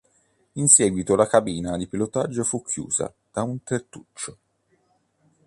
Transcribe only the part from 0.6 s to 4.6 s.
seguito la cabina di pilotaggio fu chiusa da un tettuccio.